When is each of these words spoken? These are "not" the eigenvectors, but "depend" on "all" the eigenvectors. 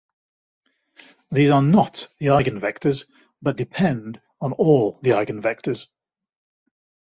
These 1.31 1.51
are 1.51 1.61
"not" 1.61 2.07
the 2.17 2.25
eigenvectors, 2.31 3.05
but 3.39 3.55
"depend" 3.55 4.19
on 4.41 4.51
"all" 4.53 4.97
the 5.03 5.11
eigenvectors. 5.11 5.89